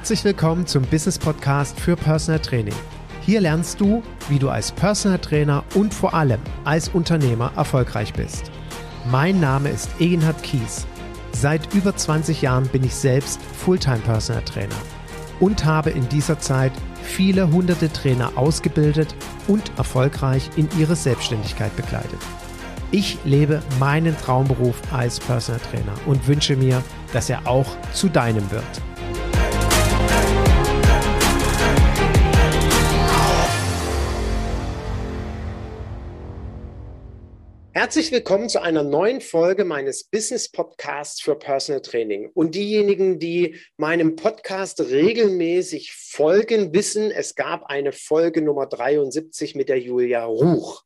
[0.00, 2.74] Herzlich willkommen zum Business Podcast für Personal Training.
[3.20, 8.50] Hier lernst du, wie du als Personal Trainer und vor allem als Unternehmer erfolgreich bist.
[9.10, 10.86] Mein Name ist Egenhard Kies.
[11.32, 14.74] Seit über 20 Jahren bin ich selbst Fulltime Personal Trainer
[15.38, 16.72] und habe in dieser Zeit
[17.02, 19.14] viele hunderte Trainer ausgebildet
[19.48, 22.18] und erfolgreich in ihre Selbstständigkeit begleitet.
[22.90, 28.50] Ich lebe meinen Traumberuf als Personal Trainer und wünsche mir, dass er auch zu deinem
[28.50, 28.64] wird.
[37.80, 42.28] Herzlich willkommen zu einer neuen Folge meines Business Podcasts für Personal Training.
[42.34, 49.70] Und diejenigen, die meinem Podcast regelmäßig folgen, wissen, es gab eine Folge Nummer 73 mit
[49.70, 50.84] der Julia Ruch.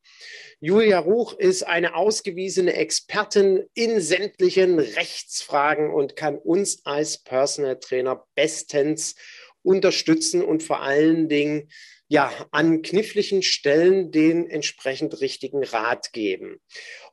[0.61, 8.25] Julia Ruch ist eine ausgewiesene Expertin in sämtlichen Rechtsfragen und kann uns als Personal Trainer
[8.37, 9.17] bestens
[9.65, 11.69] unterstützen und vor allen Dingen
[12.09, 16.61] ja, an kniffligen Stellen den entsprechend richtigen Rat geben.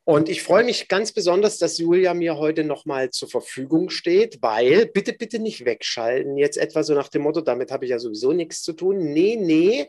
[0.03, 4.87] Und ich freue mich ganz besonders, dass Julia mir heute nochmal zur Verfügung steht, weil
[4.87, 6.37] bitte, bitte nicht wegschalten.
[6.37, 9.13] Jetzt etwa so nach dem Motto, damit habe ich ja sowieso nichts zu tun.
[9.13, 9.87] Nee, nee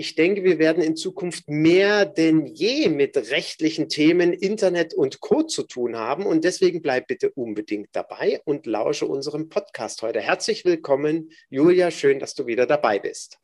[0.00, 5.42] ich denke, wir werden in Zukunft mehr denn je mit rechtlichen Themen, Internet und Co.
[5.42, 6.24] zu tun haben.
[6.24, 10.20] Und deswegen bleib bitte unbedingt dabei und lausche unserem Podcast heute.
[10.20, 11.90] Herzlich willkommen, Julia.
[11.90, 13.40] Schön, dass du wieder dabei bist.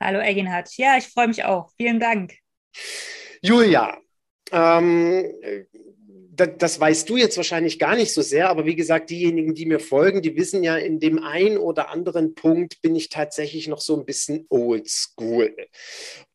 [0.00, 0.68] Hallo, Eginhard.
[0.76, 1.72] Ja, ich freue mich auch.
[1.76, 2.34] Vielen Dank.
[3.42, 3.98] Julia,
[4.52, 5.24] ähm,
[6.36, 9.80] das weißt du jetzt wahrscheinlich gar nicht so sehr, aber wie gesagt, diejenigen, die mir
[9.80, 13.98] folgen, die wissen ja, in dem einen oder anderen Punkt bin ich tatsächlich noch so
[13.98, 15.56] ein bisschen oldschool.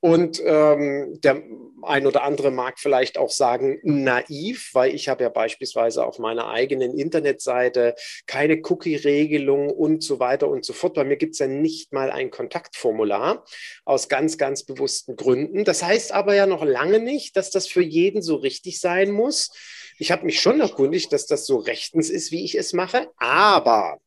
[0.02, 1.44] Und ähm, der
[1.84, 6.50] ein oder andere mag vielleicht auch sagen naiv, weil ich habe ja beispielsweise auf meiner
[6.50, 10.96] eigenen Internetseite keine Cookie-Regelung und so weiter und so fort.
[10.96, 13.46] Bei mir gibt es ja nicht mal ein Kontaktformular
[13.86, 15.64] aus ganz, ganz bewussten Gründen.
[15.64, 19.52] Das heißt aber ja noch lange nicht, dass das für jeden so richtig sein muss.
[19.98, 24.00] Ich habe mich schon erkundigt, dass das so rechtens ist, wie ich es mache, aber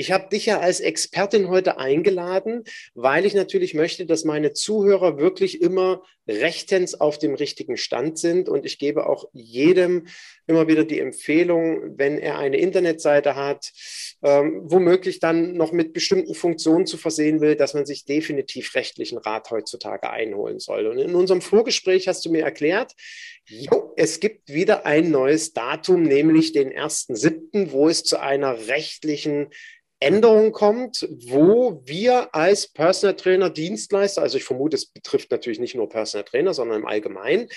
[0.00, 5.18] ich habe dich ja als Expertin heute eingeladen, weil ich natürlich möchte, dass meine Zuhörer
[5.18, 10.06] wirklich immer rechtens auf dem richtigen Stand sind und ich gebe auch jedem
[10.46, 13.72] immer wieder die Empfehlung, wenn er eine Internetseite hat,
[14.22, 19.18] ähm, womöglich dann noch mit bestimmten Funktionen zu versehen will, dass man sich definitiv rechtlichen
[19.18, 20.86] Rat heutzutage einholen soll.
[20.86, 22.92] Und in unserem Vorgespräch hast du mir erklärt,
[23.46, 29.50] jo, es gibt wieder ein neues Datum, nämlich den 1.7., wo es zu einer rechtlichen
[30.00, 35.74] Änderung kommt, wo wir als Personal Trainer Dienstleister, also ich vermute, es betrifft natürlich nicht
[35.74, 37.48] nur Personal Trainer, sondern im Allgemeinen,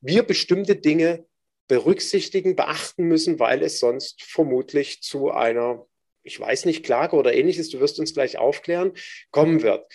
[0.00, 1.26] wir bestimmte Dinge
[1.68, 5.86] berücksichtigen, beachten müssen, weil es sonst vermutlich zu einer,
[6.22, 8.92] ich weiß nicht, Klage oder ähnliches, du wirst uns gleich aufklären,
[9.30, 9.86] kommen wird.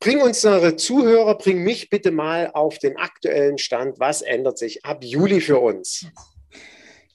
[0.00, 4.00] Bring unsere Zuhörer, bring mich bitte mal auf den aktuellen Stand.
[4.00, 6.06] Was ändert sich ab Juli für uns?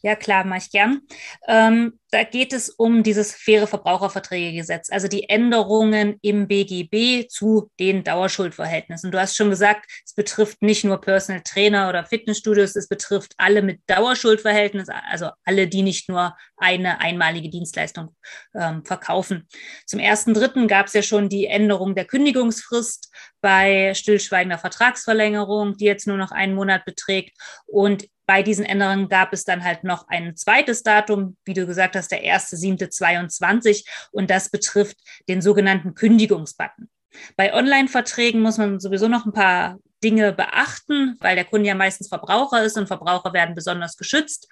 [0.06, 1.00] Ja, klar, mache ich gern.
[1.48, 8.04] Ähm, da geht es um dieses faire Verbraucherverträgegesetz, also die Änderungen im BGB zu den
[8.04, 9.12] Dauerschuldverhältnissen.
[9.12, 13.62] Du hast schon gesagt, es betrifft nicht nur Personal Trainer oder Fitnessstudios, es betrifft alle
[13.62, 18.14] mit Dauerschuldverhältnis, also alle, die nicht nur eine einmalige Dienstleistung
[18.54, 19.48] ähm, verkaufen.
[19.86, 23.10] Zum ersten Dritten gab es ja schon die Änderung der Kündigungsfrist
[23.40, 27.38] bei stillschweigender Vertragsverlängerung, die jetzt nur noch einen Monat beträgt.
[27.66, 31.96] Und bei diesen Änderungen gab es dann halt noch ein zweites Datum, wie du gesagt
[31.96, 34.98] hast, der 1.7.22 und das betrifft
[35.30, 36.90] den sogenannten Kündigungsbutton.
[37.36, 42.08] Bei Online-Verträgen muss man sowieso noch ein paar Dinge beachten, weil der Kunde ja meistens
[42.08, 44.48] Verbraucher ist und Verbraucher werden besonders geschützt.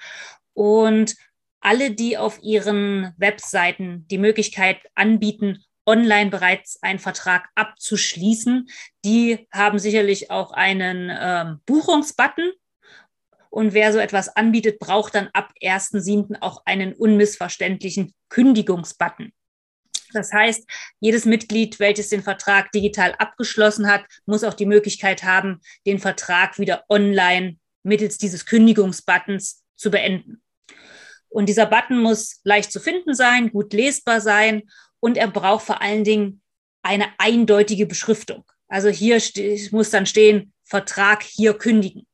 [0.54, 1.16] Und
[1.60, 8.70] alle, die auf ihren Webseiten die Möglichkeit anbieten, online bereits einen Vertrag abzuschließen,
[9.04, 12.52] die haben sicherlich auch einen ähm, Buchungsbutton.
[13.52, 16.38] Und wer so etwas anbietet, braucht dann ab 1.7.
[16.40, 19.34] auch einen unmissverständlichen Kündigungsbutton.
[20.14, 20.66] Das heißt,
[21.02, 26.60] jedes Mitglied, welches den Vertrag digital abgeschlossen hat, muss auch die Möglichkeit haben, den Vertrag
[26.60, 30.42] wieder online mittels dieses Kündigungsbuttons zu beenden.
[31.28, 34.64] Und dieser Button muss leicht zu finden sein, gut lesbar sein
[35.02, 36.42] und er braucht vor allen Dingen
[36.84, 38.46] eine eindeutige Beschriftung.
[38.70, 39.22] Also hier
[39.72, 42.06] muss dann stehen, Vertrag hier kündigen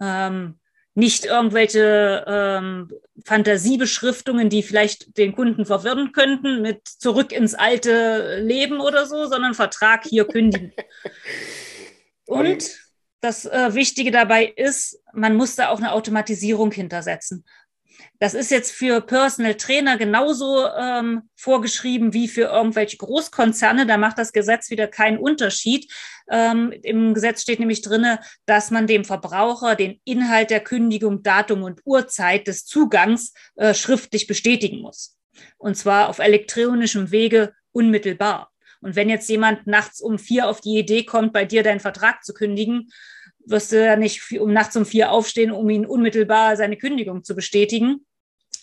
[0.00, 0.58] ähm,
[0.94, 2.90] nicht irgendwelche ähm,
[3.24, 9.54] Fantasiebeschriftungen, die vielleicht den Kunden verwirren könnten mit zurück ins alte Leben oder so, sondern
[9.54, 10.72] Vertrag hier kündigen.
[12.26, 12.70] Und
[13.20, 17.44] das äh, Wichtige dabei ist, man muss da auch eine Automatisierung hintersetzen.
[18.18, 23.86] Das ist jetzt für Personal Trainer genauso ähm, vorgeschrieben wie für irgendwelche Großkonzerne.
[23.86, 25.90] Da macht das Gesetz wieder keinen Unterschied.
[26.30, 31.62] Ähm, Im Gesetz steht nämlich drin, dass man dem Verbraucher den Inhalt der Kündigung, Datum
[31.62, 35.16] und Uhrzeit des Zugangs äh, schriftlich bestätigen muss.
[35.58, 38.50] Und zwar auf elektronischem Wege unmittelbar.
[38.82, 42.24] Und wenn jetzt jemand nachts um vier auf die Idee kommt, bei dir deinen Vertrag
[42.24, 42.90] zu kündigen,
[43.50, 47.34] wirst du ja nicht um nachts um vier aufstehen, um ihn unmittelbar seine Kündigung zu
[47.34, 48.06] bestätigen,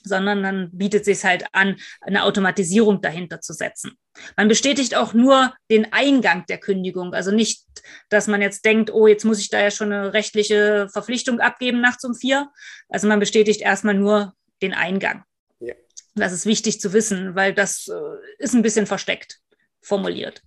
[0.04, 3.98] sondern dann bietet sich halt an, eine Automatisierung dahinter zu setzen.
[4.36, 7.66] Man bestätigt auch nur den Eingang der Kündigung, also nicht,
[8.10, 11.82] dass man jetzt denkt, oh, jetzt muss ich da ja schon eine rechtliche Verpflichtung abgeben
[11.82, 12.50] nachts um vier.
[12.90, 15.24] Also man bestätigt erstmal nur den Eingang.
[15.60, 15.76] Ja.
[16.16, 19.40] Das ist wichtig zu wissen, weil das äh, ist ein bisschen versteckt
[19.82, 20.42] formuliert.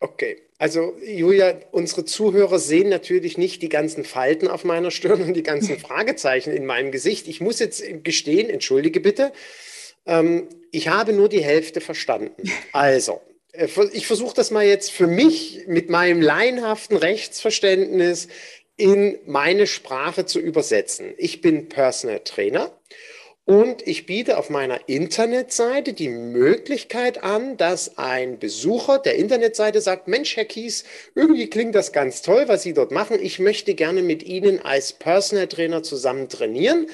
[0.00, 5.34] Okay, also Julia, unsere Zuhörer sehen natürlich nicht die ganzen Falten auf meiner Stirn und
[5.34, 7.26] die ganzen Fragezeichen in meinem Gesicht.
[7.26, 9.32] Ich muss jetzt gestehen, entschuldige bitte,
[10.06, 12.50] ähm, ich habe nur die Hälfte verstanden.
[12.72, 13.20] Also,
[13.52, 18.28] äh, ich versuche das mal jetzt für mich mit meinem laienhaften Rechtsverständnis
[18.76, 21.12] in meine Sprache zu übersetzen.
[21.18, 22.72] Ich bin Personal Trainer
[23.48, 30.06] und ich biete auf meiner Internetseite die Möglichkeit an, dass ein Besucher der Internetseite sagt,
[30.06, 30.84] Mensch, Herr Kies,
[31.14, 33.16] irgendwie klingt das ganz toll, was Sie dort machen.
[33.18, 36.88] Ich möchte gerne mit Ihnen als Personal Trainer zusammen trainieren.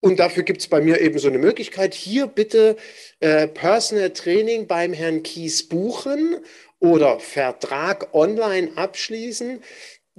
[0.00, 2.76] Und dafür gibt es bei mir eben so eine Möglichkeit, hier bitte
[3.20, 6.36] äh, Personal Training beim Herrn Kies buchen
[6.80, 9.62] oder Vertrag online abschließen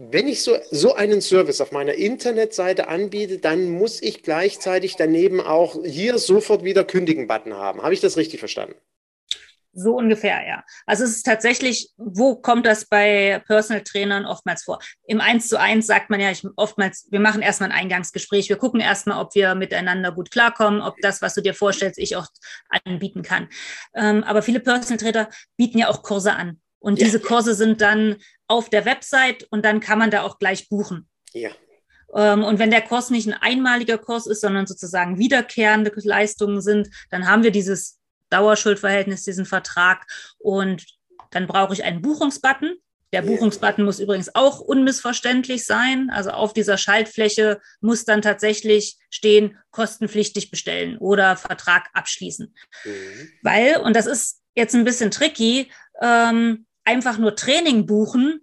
[0.01, 5.41] wenn ich so, so einen Service auf meiner Internetseite anbiete, dann muss ich gleichzeitig daneben
[5.41, 7.81] auch hier sofort wieder Kündigen-Button haben.
[7.83, 8.75] Habe ich das richtig verstanden?
[9.73, 10.63] So ungefähr, ja.
[10.85, 14.79] Also es ist tatsächlich, wo kommt das bei Personal Trainern oftmals vor?
[15.05, 18.55] Im Eins zu eins sagt man ja ich, oftmals, wir machen erstmal ein Eingangsgespräch, wir
[18.57, 22.27] gucken erstmal, ob wir miteinander gut klarkommen, ob das, was du dir vorstellst, ich auch
[22.85, 23.49] anbieten kann.
[23.93, 26.61] Ähm, aber viele Personal Trainer bieten ja auch Kurse an.
[26.79, 27.05] Und ja.
[27.05, 28.17] diese Kurse sind dann
[28.47, 31.07] auf der Website und dann kann man da auch gleich buchen.
[31.33, 31.51] Ja.
[32.15, 36.89] Ähm, und wenn der Kurs nicht ein einmaliger Kurs ist, sondern sozusagen wiederkehrende Leistungen sind,
[37.09, 37.99] dann haben wir dieses
[38.29, 40.05] Dauerschuldverhältnis, diesen Vertrag
[40.37, 40.85] und
[41.31, 42.75] dann brauche ich einen Buchungsbutton.
[43.11, 46.11] Der Buchungsbutton muss übrigens auch unmissverständlich sein.
[46.11, 52.53] Also auf dieser Schaltfläche muss dann tatsächlich stehen, kostenpflichtig bestellen oder Vertrag abschließen.
[52.85, 53.29] Mhm.
[53.41, 55.71] Weil, und das ist jetzt ein bisschen tricky,
[56.01, 58.41] ähm, einfach nur Training buchen,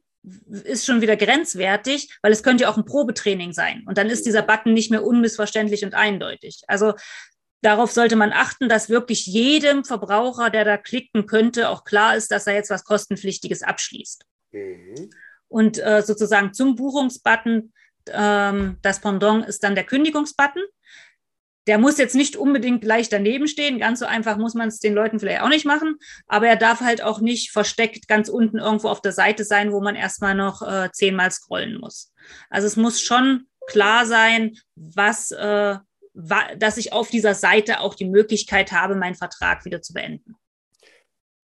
[0.65, 3.85] ist schon wieder grenzwertig, weil es könnte ja auch ein Probetraining sein.
[3.87, 6.63] Und dann ist dieser Button nicht mehr unmissverständlich und eindeutig.
[6.69, 6.95] Also
[7.63, 12.31] darauf sollte man achten, dass wirklich jedem Verbraucher, der da klicken könnte, auch klar ist,
[12.31, 14.25] dass er jetzt was kostenpflichtiges abschließt.
[14.53, 15.11] Mhm.
[15.49, 17.73] Und äh, sozusagen zum Buchungsbutton,
[18.13, 20.63] ähm, das Pendant ist dann der Kündigungsbutton.
[21.67, 23.79] Der muss jetzt nicht unbedingt gleich daneben stehen.
[23.79, 25.97] Ganz so einfach muss man es den Leuten vielleicht auch nicht machen.
[26.27, 29.81] Aber er darf halt auch nicht versteckt ganz unten irgendwo auf der Seite sein, wo
[29.81, 32.13] man erstmal noch äh, zehnmal scrollen muss.
[32.51, 35.77] Also es muss schon klar sein, was, äh,
[36.15, 40.37] wa dass ich auf dieser Seite auch die Möglichkeit habe, meinen Vertrag wieder zu beenden.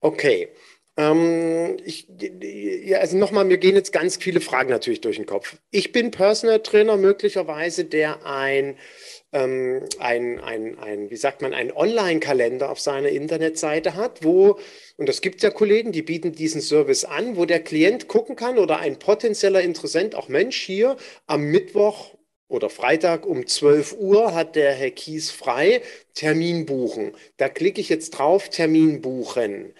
[0.00, 0.48] Okay.
[0.96, 5.56] Ähm, ich, ja, also nochmal, mir gehen jetzt ganz viele Fragen natürlich durch den Kopf.
[5.70, 8.76] Ich bin Personal Trainer möglicherweise, der ein
[9.32, 14.58] ähm, ein, ein, ein, wie sagt man, ein Online-Kalender auf seiner Internetseite hat, wo,
[14.96, 18.58] und das gibt ja Kollegen, die bieten diesen Service an, wo der Klient gucken kann
[18.58, 20.96] oder ein potenzieller Interessent, auch Mensch, hier
[21.26, 22.14] am Mittwoch
[22.48, 25.80] oder Freitag um 12 Uhr hat der Herr Kies frei,
[26.14, 27.12] Termin buchen.
[27.38, 29.72] Da klicke ich jetzt drauf, Termin buchen.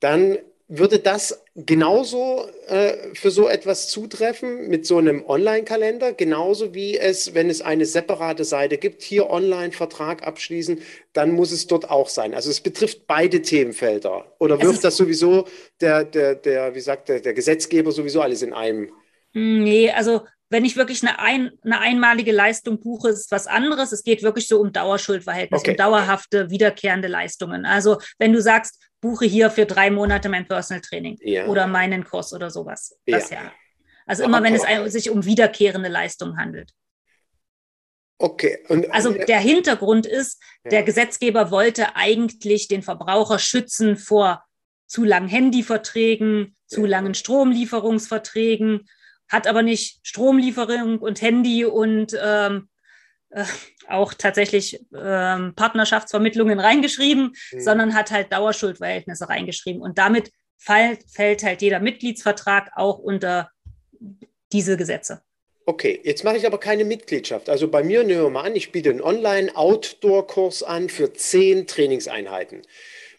[0.00, 0.38] Dann
[0.74, 7.34] würde das genauso äh, für so etwas zutreffen mit so einem Online-Kalender, genauso wie es,
[7.34, 10.80] wenn es eine separate Seite gibt, hier Online-Vertrag abschließen,
[11.12, 12.32] dann muss es dort auch sein.
[12.32, 14.34] Also es betrifft beide Themenfelder.
[14.38, 15.46] Oder wirft das sowieso
[15.82, 18.90] der, der, der, wie sagt der, der Gesetzgeber sowieso alles in einem?
[19.34, 23.92] Nee, also wenn ich wirklich eine, ein, eine einmalige Leistung buche, ist was anderes.
[23.92, 25.72] Es geht wirklich so um Dauerschuldverhältnis, okay.
[25.72, 27.66] um dauerhafte, wiederkehrende Leistungen.
[27.66, 31.46] Also wenn du sagst, buche hier für drei Monate mein Personal Training ja.
[31.46, 32.98] oder meinen Kurs oder sowas.
[33.04, 33.42] Das ja.
[33.42, 33.52] ja.
[34.06, 36.72] Also immer, wenn es sich um wiederkehrende Leistungen handelt.
[38.18, 38.64] Okay.
[38.68, 40.70] Und, also der Hintergrund ist, ja.
[40.70, 44.44] der Gesetzgeber wollte eigentlich den Verbraucher schützen vor
[44.86, 48.88] zu langen Handyverträgen, zu langen Stromlieferungsverträgen,
[49.28, 52.68] hat aber nicht Stromlieferung und Handy und ähm,
[53.32, 53.44] äh,
[53.88, 57.60] auch tatsächlich ähm, Partnerschaftsvermittlungen reingeschrieben, mhm.
[57.60, 59.82] sondern hat halt Dauerschuldverhältnisse reingeschrieben.
[59.82, 63.50] Und damit fall, fällt halt jeder Mitgliedsvertrag auch unter
[64.52, 65.22] diese Gesetze.
[65.64, 67.48] Okay, jetzt mache ich aber keine Mitgliedschaft.
[67.48, 72.62] Also bei mir, nehmen wir mal an, ich biete einen Online-Outdoor-Kurs an für zehn Trainingseinheiten.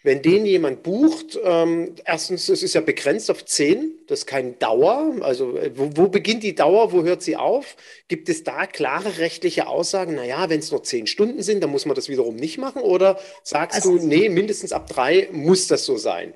[0.04, 4.52] Wenn den jemand bucht, ähm, erstens, es ist ja begrenzt auf zehn, das ist keine
[4.52, 5.16] Dauer.
[5.22, 7.78] Also äh, wo, wo, beginnt die Dauer, wo hört sie auf?
[8.10, 10.16] Gibt es da klare rechtliche Aussagen?
[10.16, 12.82] Naja, wenn es nur zehn Stunden sind, dann muss man das wiederum nicht machen.
[12.82, 16.34] Oder sagst also, du, nee, mindestens ab drei muss das so sein?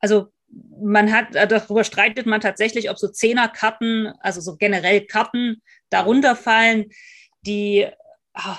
[0.00, 0.28] Also
[0.80, 5.60] man hat, äh, darüber streitet man tatsächlich, ob so Zehnerkarten, also so generell Karten
[5.90, 6.86] darunter fallen.
[7.42, 7.86] Die,
[8.32, 8.58] ah,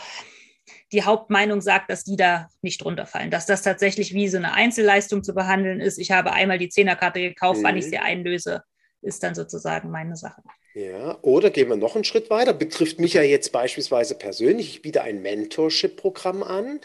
[0.91, 4.53] die Hauptmeinung sagt, dass die da nicht drunter fallen, dass das tatsächlich wie so eine
[4.53, 5.97] Einzelleistung zu behandeln ist.
[5.97, 7.63] Ich habe einmal die Zehnerkarte gekauft, mhm.
[7.63, 7.89] wann ich mhm.
[7.89, 8.63] sie einlöse,
[9.01, 10.41] ist dann sozusagen meine Sache.
[10.73, 12.53] Ja, oder gehen wir noch einen Schritt weiter.
[12.53, 14.69] Betrifft mich ja jetzt beispielsweise persönlich.
[14.69, 16.79] Ich biete ein Mentorship-Programm an.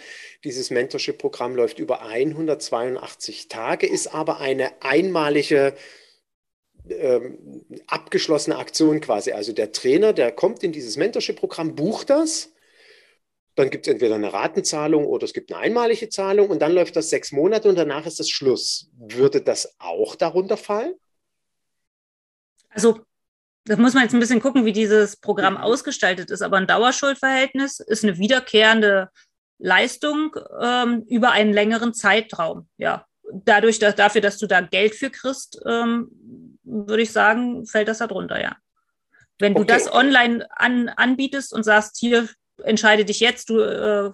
[0.44, 5.74] Dieses Mentorship-Programm läuft über 182 Tage, ist aber eine einmalige
[6.88, 9.32] ähm, abgeschlossene Aktion quasi.
[9.32, 12.52] Also der Trainer, der kommt in dieses Mentorship-Programm, bucht das.
[13.54, 16.96] Dann gibt es entweder eine Ratenzahlung oder es gibt eine einmalige Zahlung und dann läuft
[16.96, 18.90] das sechs Monate und danach ist das Schluss.
[18.98, 20.94] Würde das auch darunter fallen?
[22.70, 23.00] Also
[23.64, 25.60] da muss man jetzt ein bisschen gucken, wie dieses Programm mhm.
[25.60, 26.42] ausgestaltet ist.
[26.42, 29.10] Aber ein Dauerschuldverhältnis ist eine wiederkehrende
[29.58, 32.68] Leistung ähm, über einen längeren Zeitraum.
[32.76, 37.88] Ja, dadurch, dass, dafür, dass du da Geld für kriegst, ähm, würde ich sagen, fällt
[37.88, 38.56] das darunter, ja.
[39.38, 39.60] Wenn okay.
[39.60, 42.28] du das online an, anbietest und sagst, hier
[42.62, 44.10] entscheide dich jetzt, du äh,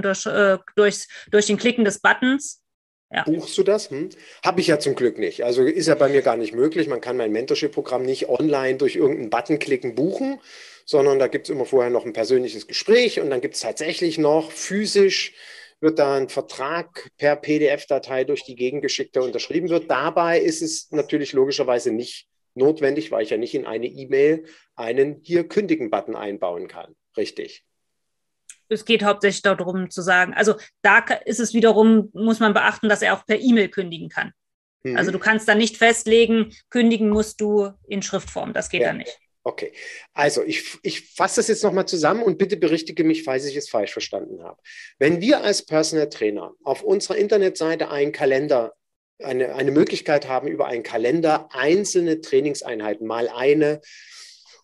[0.00, 2.62] durch, äh, durch, durch den Klicken des Buttons,
[3.10, 3.22] ja.
[3.24, 3.90] Buchst du das?
[3.90, 4.10] Hm?
[4.44, 5.42] Habe ich ja zum Glück nicht.
[5.42, 6.88] Also ist ja bei mir gar nicht möglich.
[6.88, 10.40] Man kann mein Mentorship-Programm nicht online durch irgendeinen Button klicken buchen,
[10.84, 14.18] sondern da gibt es immer vorher noch ein persönliches Gespräch und dann gibt es tatsächlich
[14.18, 15.34] noch physisch
[15.80, 19.88] wird da ein Vertrag per PDF-Datei durch die Gegend geschickt, der unterschrieben wird.
[19.88, 24.44] Dabei ist es natürlich logischerweise nicht notwendig, weil ich ja nicht in eine E-Mail
[24.74, 26.96] einen hier kündigen-Button einbauen kann.
[27.16, 27.64] Richtig
[28.68, 33.02] es geht hauptsächlich darum zu sagen, also da ist es wiederum, muss man beachten, dass
[33.02, 34.32] er auch per E-Mail kündigen kann.
[34.82, 34.96] Mhm.
[34.96, 38.52] Also du kannst da nicht festlegen, kündigen musst du in Schriftform.
[38.52, 38.88] Das geht ja.
[38.88, 39.18] da nicht.
[39.44, 39.72] Okay,
[40.12, 43.70] also ich, ich fasse das jetzt nochmal zusammen und bitte berichtige mich, falls ich es
[43.70, 44.60] falsch verstanden habe.
[44.98, 48.74] Wenn wir als Personal Trainer auf unserer Internetseite einen Kalender,
[49.22, 53.80] eine, eine Möglichkeit haben, über einen Kalender einzelne Trainingseinheiten, mal eine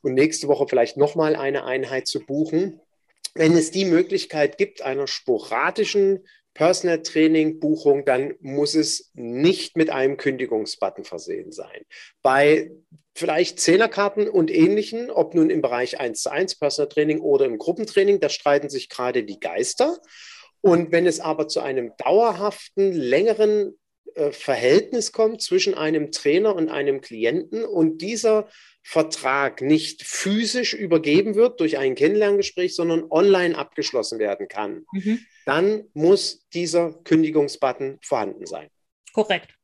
[0.02, 2.78] und nächste Woche vielleicht nochmal eine Einheit zu buchen,
[3.34, 6.24] wenn es die Möglichkeit gibt, einer sporadischen
[6.54, 11.84] Personal Training Buchung, dann muss es nicht mit einem Kündigungsbutton versehen sein.
[12.22, 12.70] Bei
[13.16, 17.58] vielleicht Zehnerkarten und ähnlichen, ob nun im Bereich 1 zu 1 Personal Training oder im
[17.58, 19.98] Gruppentraining, da streiten sich gerade die Geister.
[20.60, 23.76] Und wenn es aber zu einem dauerhaften, längeren
[24.14, 28.48] äh, Verhältnis kommt zwischen einem Trainer und einem Klienten und dieser
[28.86, 35.24] Vertrag nicht physisch übergeben wird durch ein Kennenlerngespräch, sondern online abgeschlossen werden kann, mhm.
[35.46, 38.68] dann muss dieser Kündigungsbutton vorhanden sein.
[39.14, 39.54] Korrekt.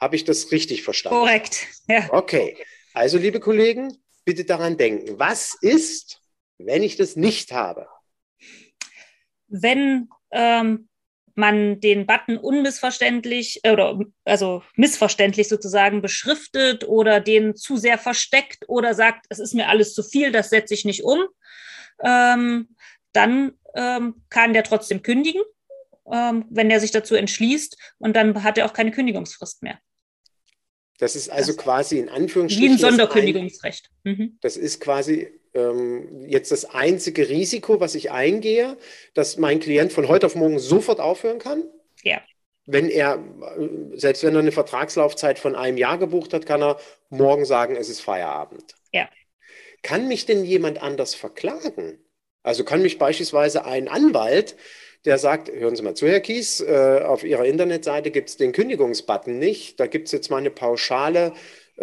[0.00, 1.18] Habe ich das richtig verstanden?
[1.18, 1.66] Korrekt.
[1.88, 2.08] Ja.
[2.12, 2.56] Okay.
[2.94, 5.18] Also, liebe Kollegen, bitte daran denken.
[5.18, 6.22] Was ist,
[6.58, 7.88] wenn ich das nicht habe?
[9.48, 10.87] Wenn ähm,
[11.38, 18.68] man den Button unmissverständlich äh, oder also missverständlich sozusagen beschriftet oder den zu sehr versteckt
[18.68, 21.24] oder sagt, es ist mir alles zu viel, das setze ich nicht um,
[22.04, 22.74] ähm,
[23.12, 25.42] dann ähm, kann der trotzdem kündigen,
[26.12, 29.78] ähm, wenn er sich dazu entschließt und dann hat er auch keine Kündigungsfrist mehr.
[30.98, 32.68] Das ist also das quasi in Anführungsstrichen.
[32.68, 33.90] Wie ein Sonderkündigungsrecht.
[34.02, 34.38] Mhm.
[34.40, 35.30] Das ist quasi
[36.26, 38.76] jetzt das einzige Risiko, was ich eingehe,
[39.14, 41.64] dass mein Klient von heute auf morgen sofort aufhören kann.
[42.02, 42.20] Ja.
[42.66, 43.22] Wenn er,
[43.94, 47.88] selbst wenn er eine Vertragslaufzeit von einem Jahr gebucht hat, kann er morgen sagen, es
[47.88, 48.74] ist Feierabend.
[48.92, 49.08] Ja.
[49.82, 51.98] Kann mich denn jemand anders verklagen?
[52.42, 54.56] Also kann mich beispielsweise ein Anwalt,
[55.04, 58.52] der sagt, hören Sie mal zu, Herr Kies, äh, auf Ihrer Internetseite gibt es den
[58.52, 59.80] Kündigungsbutton nicht.
[59.80, 61.32] Da gibt es jetzt mal eine pauschale äh, äh,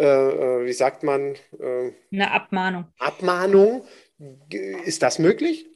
[0.02, 1.34] wie sagt man?
[1.58, 2.86] Äh, Eine Abmahnung.
[2.98, 3.84] Abmahnung.
[4.84, 5.66] Ist das möglich?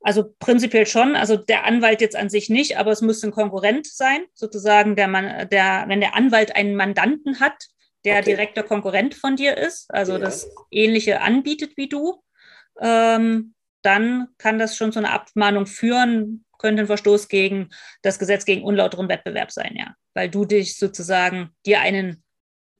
[0.00, 1.16] Also prinzipiell schon.
[1.16, 5.08] Also der Anwalt jetzt an sich nicht, aber es müsste ein Konkurrent sein, sozusagen, der
[5.08, 7.56] man, der, wenn der Anwalt einen Mandanten hat,
[8.04, 8.30] der okay.
[8.30, 10.18] direkter Konkurrent von dir ist, also ja.
[10.18, 12.22] das Ähnliche anbietet wie du,
[12.80, 17.70] ähm, dann kann das schon zu einer Abmahnung führen, könnte ein Verstoß gegen
[18.02, 19.94] das Gesetz gegen unlauteren Wettbewerb sein, ja.
[20.14, 22.22] Weil du dich sozusagen dir einen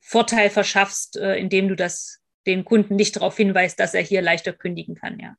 [0.08, 4.54] Vorteil verschaffst, äh, indem du das den Kunden nicht darauf hinweist, dass er hier leichter
[4.54, 5.34] kündigen kann, ja.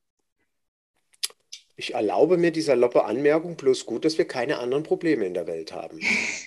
[1.76, 5.48] Ich erlaube mir dieser loppe Anmerkung, bloß gut, dass wir keine anderen Probleme in der
[5.48, 5.98] Welt haben.
[5.98, 6.08] Okay.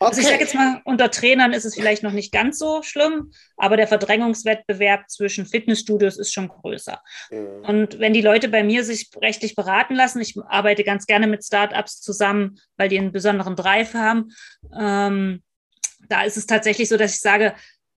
[0.00, 3.32] Also ich sage jetzt mal, unter Trainern ist es vielleicht noch nicht ganz so schlimm,
[3.56, 7.02] aber der Verdrängungswettbewerb zwischen Fitnessstudios ist schon größer.
[7.32, 7.64] Mhm.
[7.64, 11.44] Und wenn die Leute bei mir sich rechtlich beraten lassen, ich arbeite ganz gerne mit
[11.44, 14.28] Startups zusammen, weil die einen besonderen Drive haben,
[14.78, 15.42] ähm,
[16.08, 17.54] da ist es tatsächlich so, dass ich sage,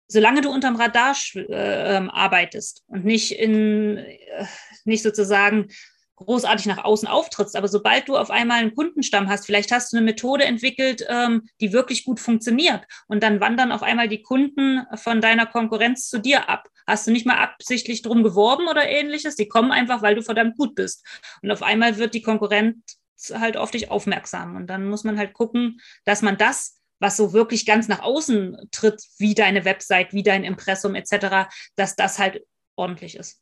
[0.07, 4.45] solange du unterm Radar äh, ähm, arbeitest und nicht in, äh,
[4.83, 5.69] nicht sozusagen
[6.17, 9.97] großartig nach außen auftrittst, aber sobald du auf einmal einen Kundenstamm hast, vielleicht hast du
[9.97, 14.85] eine Methode entwickelt, ähm, die wirklich gut funktioniert und dann wandern auf einmal die Kunden
[14.95, 16.67] von deiner Konkurrenz zu dir ab.
[16.85, 19.35] Hast du nicht mal absichtlich drum geworben oder ähnliches?
[19.35, 21.05] Die kommen einfach, weil du verdammt gut bist.
[21.41, 22.99] Und auf einmal wird die Konkurrenz
[23.33, 24.55] halt auf dich aufmerksam.
[24.55, 28.69] Und dann muss man halt gucken, dass man das was so wirklich ganz nach außen
[28.71, 33.41] tritt, wie deine Website, wie dein Impressum etc., dass das halt ordentlich ist.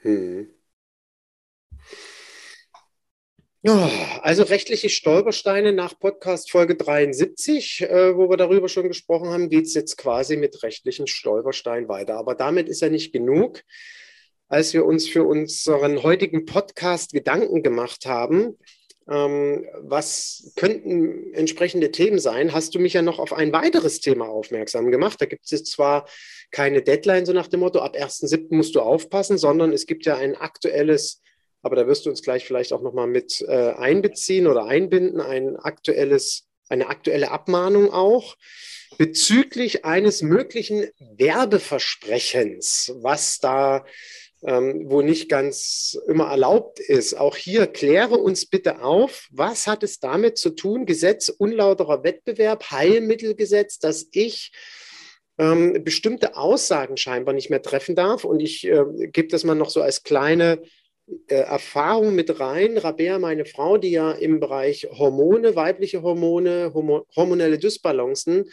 [0.00, 0.50] Hm.
[3.62, 3.90] Ja,
[4.22, 9.66] also rechtliche Stolpersteine nach Podcast Folge 73, äh, wo wir darüber schon gesprochen haben, geht
[9.66, 12.16] es jetzt quasi mit rechtlichen Stolpersteinen weiter.
[12.16, 13.62] Aber damit ist ja nicht genug.
[14.48, 18.56] Als wir uns für unseren heutigen Podcast Gedanken gemacht haben,
[19.06, 24.90] was könnten entsprechende Themen sein, hast du mich ja noch auf ein weiteres Thema aufmerksam
[24.90, 25.20] gemacht.
[25.20, 26.08] Da gibt es zwar
[26.50, 28.46] keine Deadline, so nach dem Motto, ab 1.7.
[28.50, 31.22] musst du aufpassen, sondern es gibt ja ein aktuelles
[31.66, 35.56] aber da wirst du uns gleich vielleicht auch nochmal mit äh, einbeziehen oder einbinden, ein
[35.56, 38.36] aktuelles, eine aktuelle Abmahnung auch
[38.98, 43.84] bezüglich eines möglichen Werbeversprechens, was da
[44.46, 47.14] ähm, wo nicht ganz immer erlaubt ist.
[47.14, 52.70] Auch hier kläre uns bitte auf, was hat es damit zu tun, Gesetz unlauterer Wettbewerb,
[52.70, 54.52] Heilmittelgesetz, dass ich
[55.36, 58.24] ähm, bestimmte Aussagen scheinbar nicht mehr treffen darf.
[58.24, 60.62] Und ich äh, gebe das mal noch so als kleine
[61.26, 62.78] äh, Erfahrung mit rein.
[62.78, 68.44] Rabea, meine Frau, die ja im Bereich Hormone, weibliche Hormone, hormonelle Dysbalancen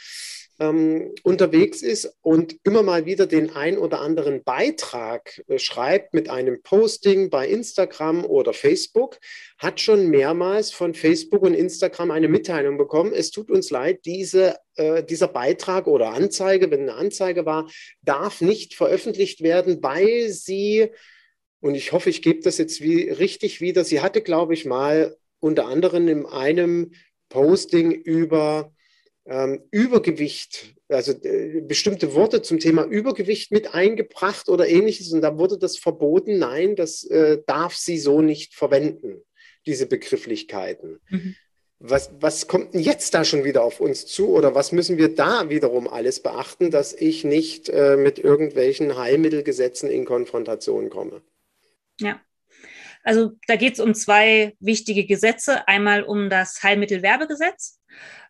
[0.59, 6.29] ähm, unterwegs ist und immer mal wieder den ein oder anderen Beitrag äh, schreibt mit
[6.29, 9.19] einem Posting bei Instagram oder Facebook,
[9.57, 13.13] hat schon mehrmals von Facebook und Instagram eine Mitteilung bekommen.
[13.13, 17.69] Es tut uns leid, diese, äh, dieser Beitrag oder Anzeige, wenn eine Anzeige war,
[18.01, 20.89] darf nicht veröffentlicht werden, weil sie
[21.61, 23.85] und ich hoffe, ich gebe das jetzt wie, richtig wieder.
[23.85, 26.91] Sie hatte, glaube ich, mal unter anderem in einem
[27.29, 28.73] Posting über
[29.25, 35.11] ähm, Übergewicht, also äh, bestimmte Worte zum Thema Übergewicht mit eingebracht oder ähnliches.
[35.11, 36.39] Und da wurde das verboten.
[36.39, 39.23] Nein, das äh, darf sie so nicht verwenden,
[39.65, 40.99] diese Begrifflichkeiten.
[41.09, 41.35] Mhm.
[41.85, 45.13] Was, was kommt denn jetzt da schon wieder auf uns zu oder was müssen wir
[45.13, 51.21] da wiederum alles beachten, dass ich nicht äh, mit irgendwelchen Heilmittelgesetzen in Konfrontation komme?
[51.99, 52.21] Ja.
[53.03, 55.67] Also da geht es um zwei wichtige Gesetze.
[55.67, 57.81] Einmal um das Heilmittelwerbegesetz,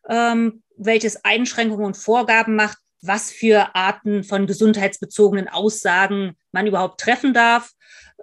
[0.10, 7.34] ähm, welches Einschränkungen und Vorgaben macht, was für Arten von gesundheitsbezogenen Aussagen man überhaupt treffen
[7.34, 7.72] darf,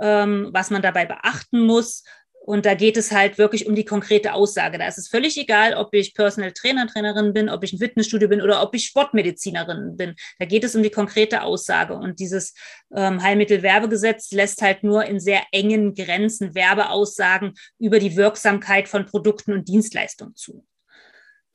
[0.00, 2.04] ähm, was man dabei beachten muss
[2.50, 4.78] und da geht es halt wirklich um die konkrete Aussage.
[4.78, 8.28] Da ist es völlig egal, ob ich Personal Trainer, Trainerin bin, ob ich ein Fitnessstudio
[8.28, 10.14] bin oder ob ich Sportmedizinerin bin.
[10.38, 11.94] Da geht es um die konkrete Aussage.
[11.94, 12.54] Und dieses
[12.94, 19.52] ähm, Heilmittelwerbegesetz lässt halt nur in sehr engen Grenzen Werbeaussagen über die Wirksamkeit von Produkten
[19.52, 20.66] und Dienstleistungen zu.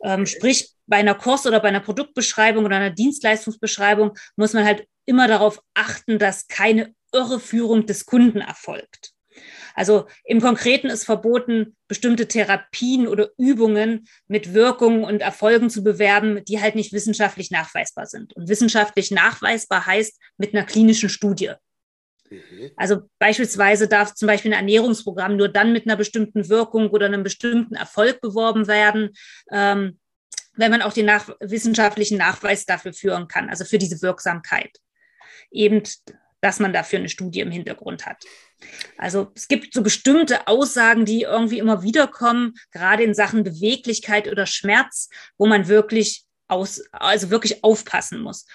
[0.05, 4.87] Ähm, sprich, bei einer Kurs- oder bei einer Produktbeschreibung oder einer Dienstleistungsbeschreibung muss man halt
[5.05, 9.11] immer darauf achten, dass keine Irreführung des Kunden erfolgt.
[9.73, 16.45] Also im Konkreten ist verboten, bestimmte Therapien oder Übungen mit Wirkungen und Erfolgen zu bewerben,
[16.45, 18.33] die halt nicht wissenschaftlich nachweisbar sind.
[18.33, 21.51] Und wissenschaftlich nachweisbar heißt mit einer klinischen Studie.
[22.35, 22.71] Mhm.
[22.75, 27.23] Also beispielsweise darf zum Beispiel ein Ernährungsprogramm nur dann mit einer bestimmten Wirkung oder einem
[27.23, 29.11] bestimmten Erfolg beworben werden,
[29.51, 29.99] ähm,
[30.55, 34.77] wenn man auch den nach wissenschaftlichen Nachweis dafür führen kann, also für diese Wirksamkeit.
[35.51, 35.83] Eben,
[36.41, 38.23] dass man dafür eine Studie im Hintergrund hat.
[38.97, 44.27] Also es gibt so bestimmte Aussagen, die irgendwie immer wieder kommen, gerade in Sachen Beweglichkeit
[44.27, 48.45] oder Schmerz, wo man wirklich aus, also wirklich aufpassen muss.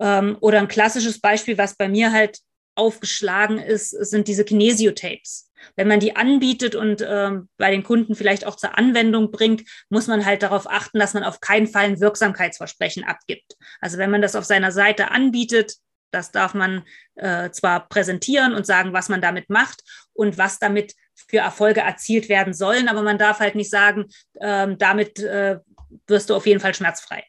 [0.00, 2.38] Ähm, oder ein klassisches Beispiel, was bei mir halt
[2.76, 5.50] aufgeschlagen ist, sind diese Kinesiotapes.
[5.74, 10.06] Wenn man die anbietet und ähm, bei den Kunden vielleicht auch zur Anwendung bringt, muss
[10.06, 13.56] man halt darauf achten, dass man auf keinen Fall ein Wirksamkeitsversprechen abgibt.
[13.80, 15.74] Also wenn man das auf seiner Seite anbietet,
[16.12, 16.84] das darf man
[17.16, 22.28] äh, zwar präsentieren und sagen, was man damit macht und was damit für Erfolge erzielt
[22.28, 24.06] werden sollen, aber man darf halt nicht sagen,
[24.40, 25.58] ähm, damit äh,
[26.06, 27.24] wirst du auf jeden Fall schmerzfrei.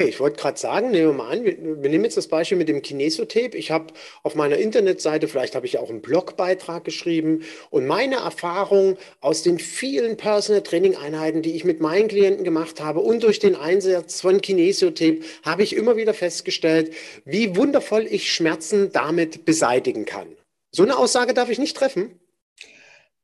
[0.00, 2.56] Okay, ich wollte gerade sagen, nehmen wir mal an, wir, wir, nehmen jetzt das Beispiel
[2.56, 3.54] mit dem Kinesotape.
[3.54, 8.96] Ich habe auf meiner Internetseite, vielleicht habe ich auch einen Blogbeitrag geschrieben und meine Erfahrung
[9.20, 13.40] aus den vielen Personal Training Einheiten, die ich mit meinen Klienten gemacht habe und durch
[13.40, 16.94] den Einsatz von Kinesiotape, habe ich immer wieder festgestellt,
[17.26, 20.28] wie wundervoll ich Schmerzen damit beseitigen kann.
[20.72, 22.18] So eine Aussage darf ich nicht treffen.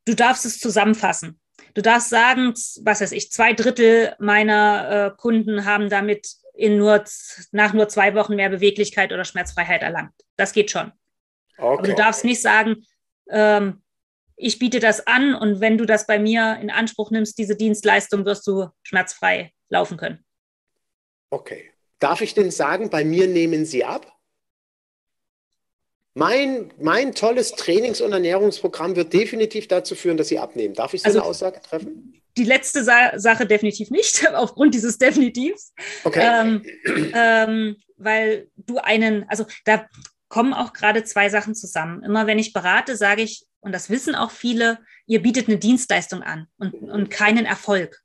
[0.04, 1.40] Du darfst es zusammenfassen.
[1.72, 7.04] Du darfst sagen, was weiß ich, zwei Drittel meiner äh, Kunden haben damit in nur,
[7.52, 10.14] nach nur zwei Wochen mehr Beweglichkeit oder Schmerzfreiheit erlangt.
[10.36, 10.92] Das geht schon.
[11.58, 11.78] Okay.
[11.78, 12.84] Aber du darfst nicht sagen,
[13.30, 13.82] ähm,
[14.36, 18.24] ich biete das an und wenn du das bei mir in Anspruch nimmst, diese Dienstleistung,
[18.26, 20.24] wirst du schmerzfrei laufen können.
[21.30, 21.70] Okay.
[21.98, 24.12] Darf ich denn sagen, bei mir nehmen sie ab?
[26.18, 30.74] Mein, mein tolles Trainings- und Ernährungsprogramm wird definitiv dazu führen, dass sie abnehmen.
[30.74, 32.22] Darf ich so also, eine Aussage treffen?
[32.36, 35.72] die letzte Sa Sache definitiv nicht, aufgrund dieses Definitivs.
[36.04, 36.22] Okay.
[36.22, 36.62] Ähm,
[37.14, 39.86] ähm, weil du einen, also da
[40.28, 42.02] kommen auch gerade zwei Sachen zusammen.
[42.02, 46.22] Immer wenn ich berate, sage ich, und das wissen auch viele, ihr bietet eine Dienstleistung
[46.22, 48.02] an und, und keinen Erfolg.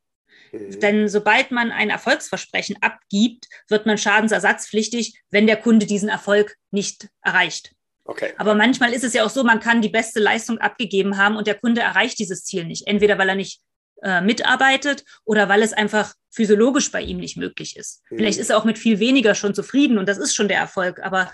[0.52, 0.80] Mhm.
[0.80, 7.10] Denn sobald man ein Erfolgsversprechen abgibt, wird man schadensersatzpflichtig, wenn der Kunde diesen Erfolg nicht
[7.22, 7.74] erreicht.
[8.04, 8.34] Okay.
[8.38, 11.48] Aber manchmal ist es ja auch so, man kann die beste Leistung abgegeben haben und
[11.48, 12.88] der Kunde erreicht dieses Ziel nicht.
[12.88, 13.62] Entweder weil er nicht
[14.02, 18.02] äh, mitarbeitet oder weil es einfach physiologisch bei ihm nicht möglich ist.
[18.10, 18.18] Mhm.
[18.18, 21.00] Vielleicht ist er auch mit viel weniger schon zufrieden und das ist schon der Erfolg.
[21.04, 21.32] Aber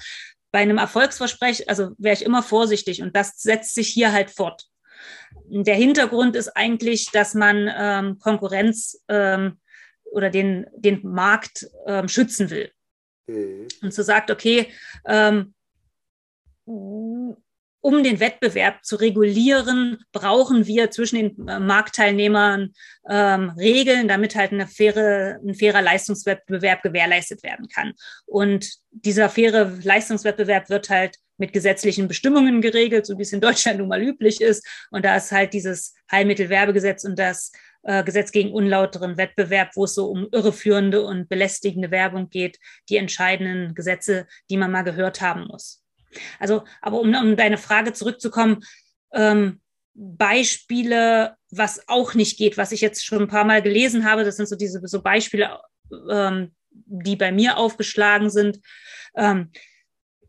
[0.52, 4.66] bei einem Erfolgsversprechen, also wäre ich immer vorsichtig und das setzt sich hier halt fort.
[5.46, 9.60] Der Hintergrund ist eigentlich, dass man ähm, Konkurrenz ähm,
[10.12, 12.72] oder den, den Markt ähm, schützen will.
[13.28, 13.68] Mhm.
[13.82, 14.72] Und so sagt, okay,
[15.06, 15.54] ähm,
[16.68, 22.74] um den Wettbewerb zu regulieren, brauchen wir zwischen den äh, Marktteilnehmern
[23.10, 27.94] ähm, Regeln, damit halt eine faire, ein fairer Leistungswettbewerb gewährleistet werden kann.
[28.26, 33.80] Und dieser faire Leistungswettbewerb wird halt mit gesetzlichen Bestimmungen geregelt, so wie es in Deutschland
[33.80, 34.68] nun mal üblich ist.
[34.92, 37.52] Und da ist halt dieses Heilmittelwerbegesetz und das
[37.84, 42.98] äh, Gesetz gegen unlauteren Wettbewerb, wo es so um irreführende und belästigende Werbung geht, die
[42.98, 45.84] entscheidenden Gesetze, die man mal gehört haben muss.
[46.40, 48.64] Also, aber um, um deine Frage zurückzukommen,
[49.14, 49.62] ähm,
[49.94, 54.38] Beispiele, was auch nicht geht, was ich jetzt schon ein paar Mal gelesen habe, das
[54.38, 55.60] sind so diese so Beispiele,
[56.10, 58.60] ähm, die bei mir aufgeschlagen sind.
[59.16, 59.52] Ähm,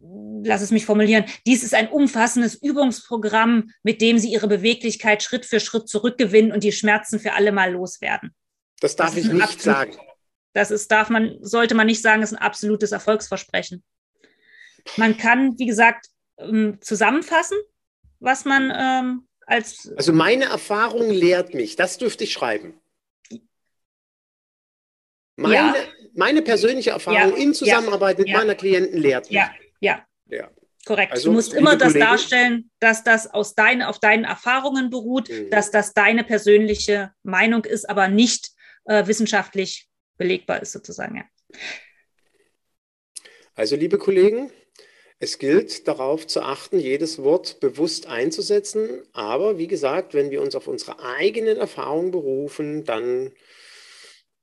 [0.01, 5.45] lass es mich formulieren, dies ist ein umfassendes Übungsprogramm, mit dem Sie Ihre Beweglichkeit Schritt
[5.45, 8.35] für Schritt zurückgewinnen und die Schmerzen für alle Mal loswerden.
[8.81, 9.97] Das darf das ich nicht absolut, sagen.
[10.55, 13.83] Das ist, darf man, sollte man nicht sagen, ist ein absolutes Erfolgsversprechen.
[14.97, 16.07] Man kann, wie gesagt,
[16.39, 17.59] ähm, zusammenfassen,
[18.21, 19.93] was man ähm, als.
[19.97, 22.81] Also meine Erfahrung lehrt mich, das dürfte ich schreiben.
[25.37, 25.75] Meine, ja.
[26.15, 27.43] meine persönliche Erfahrung ja.
[27.43, 28.25] in Zusammenarbeit ja.
[28.25, 29.37] mit meiner Klienten lehrt mich.
[29.37, 30.05] Ja, ja.
[30.27, 30.51] ja.
[30.85, 31.13] Korrekt.
[31.13, 35.29] Also, du musst immer das Kollegen, darstellen, dass das aus dein, auf deinen Erfahrungen beruht,
[35.29, 35.51] mhm.
[35.51, 38.51] dass das deine persönliche Meinung ist, aber nicht
[38.87, 41.23] äh, wissenschaftlich belegbar ist, sozusagen.
[43.55, 44.51] Also, liebe Kollegen,
[45.21, 49.03] es gilt darauf zu achten, jedes Wort bewusst einzusetzen.
[49.13, 53.33] Aber wie gesagt, wenn wir uns auf unsere eigenen Erfahrungen berufen, dann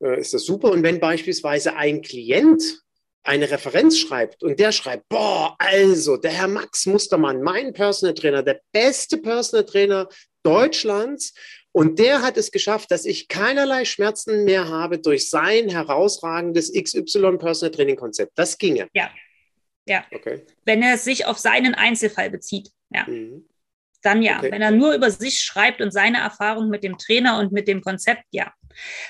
[0.02, 0.72] äh, ist das super.
[0.72, 2.82] Und wenn beispielsweise ein Klient
[3.24, 8.44] eine Referenz schreibt und der schreibt, boah, also der Herr Max Mustermann, mein Personal Trainer,
[8.44, 10.10] der beste Personal Trainer
[10.44, 11.34] Deutschlands,
[11.72, 17.38] und der hat es geschafft, dass ich keinerlei Schmerzen mehr habe durch sein herausragendes XY
[17.38, 18.32] Personal Training Konzept.
[18.36, 18.88] Das ginge.
[18.94, 19.10] Ja,
[19.86, 20.04] ja.
[20.12, 20.46] Okay.
[20.66, 22.72] Wenn er sich auf seinen Einzelfall bezieht.
[22.90, 23.06] Ja.
[23.08, 23.48] Mhm.
[24.02, 24.38] Dann ja.
[24.38, 24.52] Okay.
[24.52, 27.82] Wenn er nur über sich schreibt und seine Erfahrung mit dem Trainer und mit dem
[27.82, 28.54] Konzept, ja.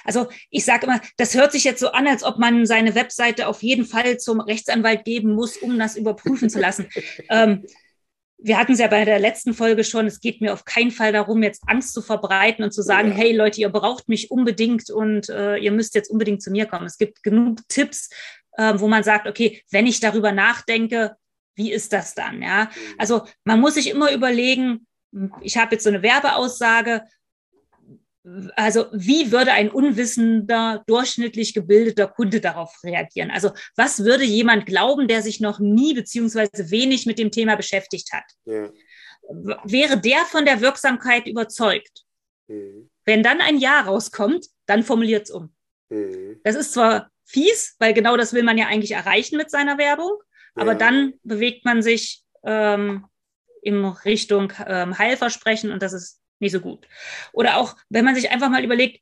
[0.04, 3.48] Also ich sage immer, das hört sich jetzt so an, als ob man seine Webseite
[3.48, 6.88] auf jeden Fall zum Rechtsanwalt geben muss, um das überprüfen zu lassen.
[7.30, 7.66] ähm,
[8.38, 11.12] wir hatten es ja bei der letzten Folge schon, es geht mir auf keinen Fall
[11.12, 13.16] darum, jetzt Angst zu verbreiten und zu sagen, ja.
[13.16, 16.86] hey Leute, ihr braucht mich unbedingt und äh, ihr müsst jetzt unbedingt zu mir kommen.
[16.86, 18.10] Es gibt genug Tipps,
[18.58, 21.16] äh, wo man sagt, okay, wenn ich darüber nachdenke,
[21.56, 22.42] wie ist das dann?
[22.42, 22.96] Ja, mhm.
[22.98, 24.88] also man muss sich immer überlegen,
[25.42, 27.04] ich habe jetzt so eine Werbeaussage,
[28.56, 33.30] also wie würde ein unwissender, durchschnittlich gebildeter Kunde darauf reagieren?
[33.30, 38.12] Also was würde jemand glauben, der sich noch nie beziehungsweise wenig mit dem Thema beschäftigt
[38.12, 38.26] hat?
[38.46, 38.70] Ja.
[39.64, 42.04] Wäre der von der Wirksamkeit überzeugt?
[42.48, 42.90] Mhm.
[43.06, 45.54] Wenn dann ein Ja rauskommt, dann formuliert es um.
[45.90, 46.40] Mhm.
[46.44, 50.12] Das ist zwar fies, weil genau das will man ja eigentlich erreichen mit seiner Werbung.
[50.56, 50.78] Aber ja.
[50.78, 53.06] dann bewegt man sich ähm,
[53.62, 56.88] in Richtung ähm, Heilversprechen und das ist nicht so gut.
[57.34, 59.02] Oder auch, wenn man sich einfach mal überlegt,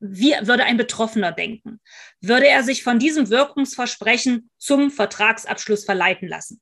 [0.00, 1.80] wie würde ein Betroffener denken?
[2.20, 6.60] Würde er sich von diesem Wirkungsversprechen zum Vertragsabschluss verleiten lassen?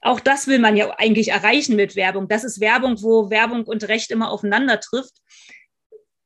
[0.00, 2.28] Auch das will man ja eigentlich erreichen mit Werbung.
[2.28, 5.14] Das ist Werbung, wo Werbung und Recht immer aufeinander trifft.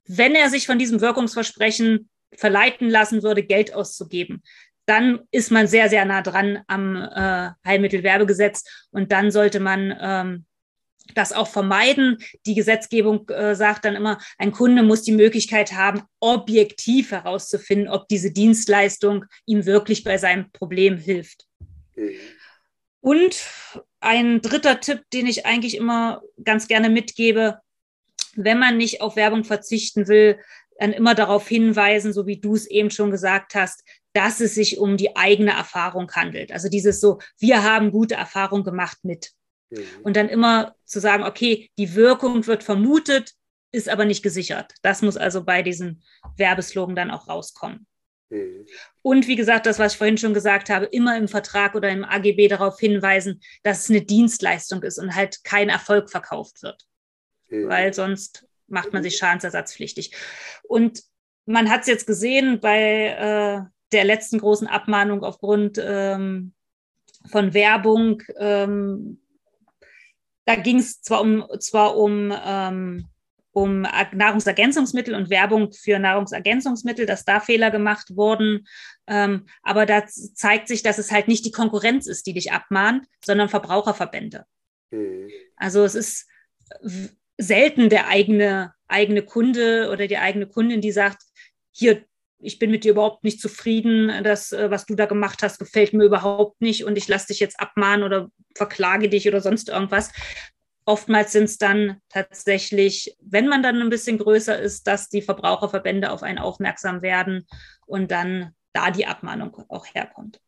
[0.04, 4.42] Wenn er sich von diesem Wirkungsversprechen verleiten lassen würde, Geld auszugeben,
[4.86, 10.46] dann ist man sehr, sehr nah dran am äh, Heilmittelwerbegesetz und dann sollte man ähm,
[11.14, 12.18] das auch vermeiden.
[12.46, 18.08] Die Gesetzgebung äh, sagt dann immer, ein Kunde muss die Möglichkeit haben, objektiv herauszufinden, ob
[18.08, 21.46] diese Dienstleistung ihm wirklich bei seinem Problem hilft.
[23.00, 23.44] Und
[24.00, 27.58] ein dritter Tipp, den ich eigentlich immer ganz gerne mitgebe,
[28.34, 30.38] wenn man nicht auf Werbung verzichten will,
[30.78, 34.78] dann immer darauf hinweisen, so wie du es eben schon gesagt hast, dass es sich
[34.78, 36.52] um die eigene Erfahrung handelt.
[36.52, 39.32] Also dieses so, wir haben gute Erfahrung gemacht mit.
[39.70, 39.84] Mhm.
[40.02, 43.34] Und dann immer zu sagen, okay, die Wirkung wird vermutet,
[43.72, 44.72] ist aber nicht gesichert.
[44.82, 46.02] Das muss also bei diesen
[46.36, 47.86] Werbeslogan dann auch rauskommen.
[48.30, 48.66] Mhm.
[49.02, 52.04] Und wie gesagt, das, was ich vorhin schon gesagt habe, immer im Vertrag oder im
[52.04, 56.86] AGB darauf hinweisen, dass es eine Dienstleistung ist und halt kein Erfolg verkauft wird.
[57.48, 57.68] Mhm.
[57.68, 60.12] Weil sonst macht man sich schadensersatzpflichtig.
[60.64, 61.02] Und
[61.46, 66.52] man hat es jetzt gesehen bei äh, der letzten großen Abmahnung aufgrund ähm,
[67.30, 68.22] von Werbung.
[68.38, 69.20] Ähm,
[70.44, 73.08] da ging es zwar um, zwar um, ähm,
[73.52, 78.66] um Nahrungsergänzungsmittel und Werbung für Nahrungsergänzungsmittel, dass da Fehler gemacht wurden.
[79.06, 83.06] Ähm, aber da zeigt sich, dass es halt nicht die Konkurrenz ist, die dich abmahnt,
[83.24, 84.44] sondern Verbraucherverbände.
[84.90, 85.28] Mhm.
[85.56, 86.28] Also es ist
[87.38, 91.22] selten der eigene, eigene Kunde oder die eigene Kundin, die sagt,
[91.70, 92.04] hier,
[92.40, 95.92] ich bin mit dir überhaupt nicht zufrieden, das, äh, was du da gemacht hast, gefällt
[95.92, 100.12] mir überhaupt nicht und ich lasse dich jetzt abmahnen oder verklage dich oder sonst irgendwas.
[100.84, 106.10] Oftmals sind es dann tatsächlich, wenn man dann ein bisschen größer ist, dass die Verbraucherverbände
[106.10, 107.46] auf einen aufmerksam werden
[107.86, 110.40] und dann da die Abmahnung auch herkommt.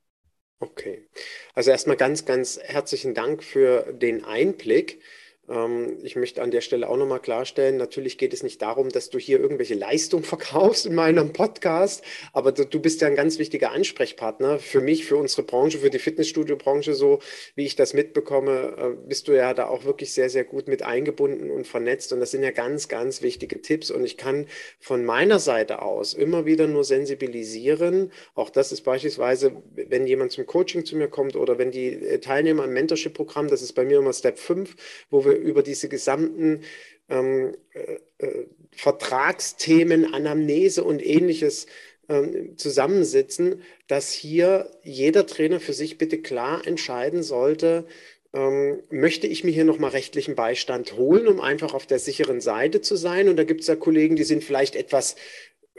[0.60, 1.08] Okay.
[1.54, 5.02] Also erstmal ganz, ganz herzlichen Dank für den Einblick.
[5.50, 9.10] Ähm, ich möchte an der Stelle auch nochmal klarstellen, natürlich geht es nicht darum, dass
[9.10, 13.72] du hier irgendwelche Leistung verkaufst in meinem Podcast, aber du bist ja ein ganz wichtiger
[13.72, 17.18] Ansprechpartner für mich, für unsere Branche, für die Fitnessstudio-Branche, so
[17.54, 20.82] wie ich das mitbekomme, äh, bist du ja da auch wirklich sehr, sehr gut mit
[20.82, 22.12] eingebunden und vernetzt.
[22.12, 23.90] Und das sind ja ganz, ganz wichtige Tipps.
[23.90, 24.46] Und ich kann
[24.78, 28.12] von meiner Seite aus immer wieder nur sensibilisieren.
[28.34, 32.18] Auch das ist beispielsweise, wenn jemand zum Coaching zu mir kommt oder wenn die äh,
[32.20, 34.76] Teilnehmer im Mentorship-Programm, das ist bei mir immer Step 5,
[35.10, 36.62] wo wir über diese gesamten
[37.08, 41.66] ähm, äh, äh, Vertragsthemen, Anamnese und ähnliches
[42.08, 47.86] ähm, zusammensitzen, dass hier jeder Trainer für sich bitte klar entscheiden sollte,
[48.32, 52.80] ähm, möchte ich mir hier nochmal rechtlichen Beistand holen, um einfach auf der sicheren Seite
[52.80, 53.28] zu sein.
[53.28, 55.16] Und da gibt es ja Kollegen, die sind vielleicht etwas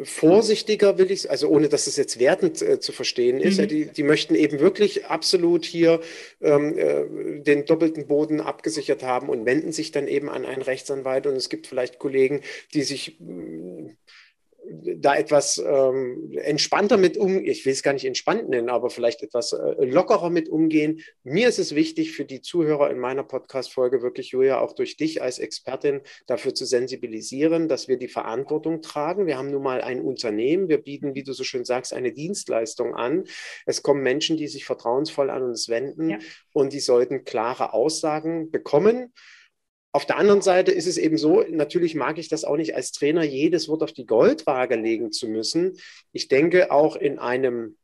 [0.06, 3.58] vorsichtiger will ich, also ohne dass es jetzt wertend äh, zu verstehen ist.
[3.58, 3.62] Mhm.
[3.62, 6.02] Ja, die, die möchten eben wirklich absolut hier
[6.42, 11.28] ähm, äh, den doppelten Boden abgesichert haben und wenden sich dann eben an einen Rechtsanwalt.
[11.28, 12.42] Und es gibt vielleicht Kollegen,
[12.74, 13.18] die sich
[14.64, 19.24] da etwas ähm, entspannter mit um, ich will es gar nicht entspannt nennen, aber vielleicht
[19.24, 21.02] etwas äh, lockerer mit umgehen.
[21.24, 25.22] Mir ist es wichtig für die Zuhörer in meiner Podcast-Folge wirklich, Julia, auch durch dich
[25.22, 29.26] als Expertin dafür zu sensibilisieren, dass wir die Verantwortung tragen.
[29.26, 32.94] Wir haben nun mal ein Unternehmen, wir bieten, wie du so schön sagst, eine Dienstleistung
[32.94, 33.24] an.
[33.66, 36.18] Es kommen Menschen, die sich vertrauensvoll an uns wenden ja.
[36.54, 39.12] und die sollten klare Aussagen bekommen.
[39.94, 42.92] Auf der anderen Seite ist es eben so, natürlich mag ich das auch nicht als
[42.92, 45.78] Trainer, jedes Wort auf die Goldwaage legen zu müssen.
[46.14, 47.76] Ich denke auch in einem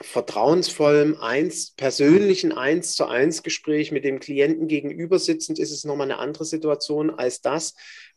[0.00, 6.10] vertrauensvollen, eins, persönlichen eins zu eins Gespräch mit dem Klienten gegenüber sitzend ist es nochmal
[6.10, 7.74] eine andere Situation als das,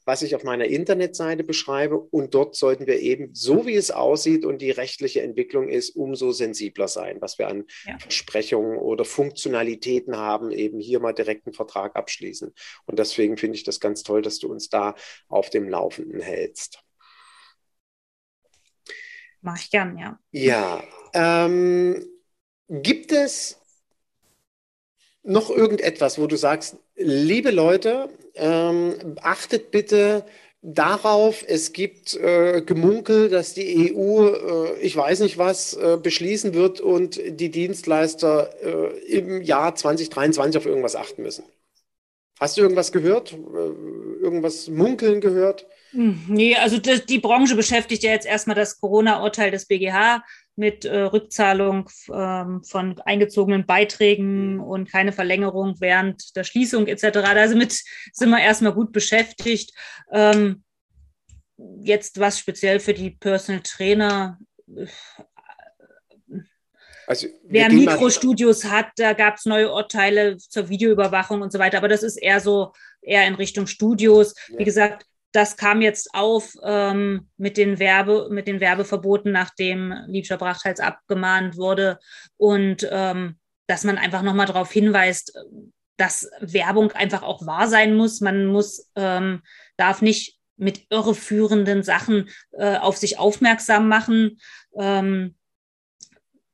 [0.08, 2.00] was ich auf meiner Internetseite beschreibe.
[2.00, 6.32] Und dort sollten wir eben, so wie es aussieht und die rechtliche Entwicklung ist, umso
[6.32, 8.00] sensibler sein, was wir an ja.
[8.00, 12.54] Versprechungen oder Funktionalitäten haben, eben hier mal direkt einen Vertrag abschließen.
[12.86, 14.96] Und deswegen finde ich das ganz toll, dass du uns da
[15.28, 16.82] auf dem Laufenden hältst.
[19.41, 20.17] Mache ich gern, ja.
[20.32, 20.84] Ja.
[21.13, 22.02] Ähm,
[22.70, 23.57] gibt es
[25.23, 30.23] noch irgendetwas, wo du sagst, liebe Leute, ähm, achtet bitte
[30.62, 36.53] darauf, es gibt äh, Gemunkel, dass die EU, äh, ich weiß nicht was, äh, beschließen
[36.53, 41.45] wird und die Dienstleister äh, im Jahr 2023 auf irgendwas achten müssen.
[42.39, 43.34] Hast du irgendwas gehört?
[43.34, 43.36] Äh,
[44.21, 45.65] irgendwas munkeln gehört?
[45.91, 50.23] Hm, nee, also die, die Branche beschäftigt ja jetzt erstmal das Corona-Urteil des BGH
[50.58, 57.17] mit äh, Rückzahlung ähm, von eingezogenen Beiträgen und keine Verlängerung während der Schließung etc.
[57.20, 57.80] Also mit
[58.12, 59.72] sind wir erstmal gut beschäftigt.
[60.12, 60.63] Ähm,
[61.82, 64.39] jetzt was speziell für die Personal Trainer.
[67.08, 71.88] Also, Wer Mikrostudios hat, da gab es neue Urteile zur Videoüberwachung und so weiter, aber
[71.88, 74.36] das ist eher so, eher in Richtung Studios.
[74.50, 74.60] Ja.
[74.60, 75.06] Wie gesagt,
[75.38, 81.58] das kam jetzt auf ähm, mit, den Werbe, mit den Werbeverboten, nachdem Liebscher Brachthals abgemahnt
[81.58, 82.00] wurde.
[82.38, 85.38] Und ähm, dass man einfach nochmal darauf hinweist,
[85.95, 88.19] dass Werbung einfach auch wahr sein muss.
[88.19, 89.43] Man muss, ähm,
[89.78, 94.39] darf nicht mit irreführenden Sachen äh, auf sich aufmerksam machen.
[94.76, 95.36] Ähm,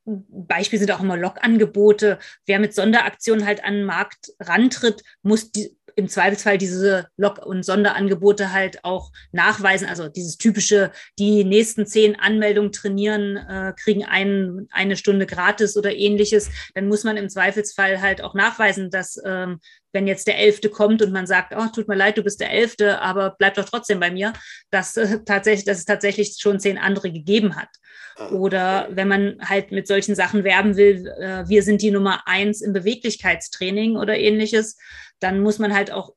[0.03, 2.19] Beispiel sind auch immer Log-Angebote.
[2.45, 7.63] Wer mit Sonderaktionen halt an den Markt rantritt, muss die, im Zweifelsfall diese Log- und
[7.63, 9.87] Sonderangebote halt auch nachweisen.
[9.87, 15.93] Also dieses typische, die nächsten zehn Anmeldungen trainieren, äh, kriegen ein, eine Stunde gratis oder
[15.95, 16.49] ähnliches.
[16.73, 19.59] Dann muss man im Zweifelsfall halt auch nachweisen, dass ähm,
[19.93, 22.51] wenn jetzt der Elfte kommt und man sagt, oh, tut mir leid, du bist der
[22.51, 24.33] Elfte, aber bleib doch trotzdem bei mir,
[24.71, 27.69] dass, äh, tatsächlich, dass es tatsächlich schon zehn andere gegeben hat.
[28.15, 32.27] Ah, oder wenn man halt mit solchen Sachen werben will, äh, wir sind die Nummer
[32.27, 34.77] eins im Beweglichkeitstraining oder ähnliches,
[35.19, 36.13] dann muss man halt auch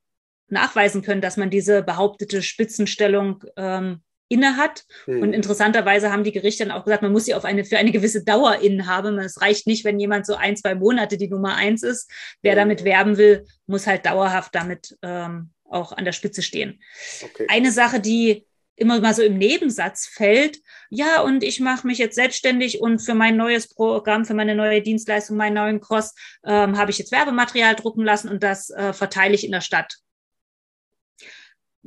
[0.49, 4.85] nachweisen können, dass man diese behauptete Spitzenstellung ähm, inne hat.
[5.05, 5.23] Hm.
[5.23, 7.93] Und interessanterweise haben die Gerichte dann auch gesagt, man muss sie auf eine, für eine
[7.93, 9.19] gewisse Dauer innehaben.
[9.19, 12.11] Es reicht nicht, wenn jemand so ein, zwei Monate die Nummer eins ist.
[12.43, 12.59] Wer hm.
[12.59, 16.81] damit werben will, muss halt dauerhaft damit ähm, auch an der Spitze stehen.
[17.23, 17.47] Okay.
[17.49, 20.59] Eine Sache, die immer mal so im Nebensatz fällt,
[20.91, 24.83] ja, und ich mache mich jetzt selbstständig und für mein neues Programm, für meine neue
[24.83, 29.35] Dienstleistung, meinen neuen Kurs, ähm, habe ich jetzt Werbematerial drucken lassen und das äh, verteile
[29.35, 29.97] ich in der Stadt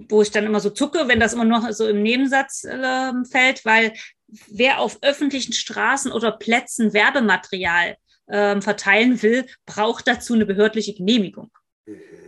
[0.08, 3.66] wo ich dann immer so zucke, wenn das immer noch so im Nebensatz äh, fällt,
[3.66, 3.94] weil
[4.48, 11.52] wer auf öffentlichen Straßen oder Plätzen Werbematerial äh, verteilen will, braucht dazu eine behördliche Genehmigung.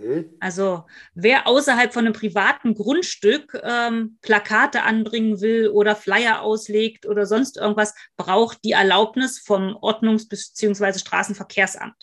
[0.01, 0.33] Mhm.
[0.39, 7.25] Also wer außerhalb von einem privaten Grundstück ähm, Plakate anbringen will oder Flyer auslegt oder
[7.25, 10.97] sonst irgendwas, braucht die Erlaubnis vom Ordnungs- bzw.
[10.99, 11.95] Straßenverkehrsamt.